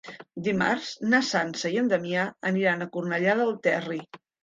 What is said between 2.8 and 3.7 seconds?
a Cornellà del